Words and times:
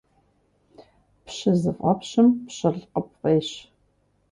Пщы 1.25 1.51
зыфӀэпщым 1.61 2.27
пщылӀ 2.45 2.85
къыпфӀещ. 2.91 3.49